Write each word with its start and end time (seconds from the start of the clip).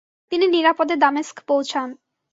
তিনি 0.31 0.45
নিরাপদে 0.47 0.95
দামেস্ক 0.95 1.37
পৌঁছান। 1.47 1.89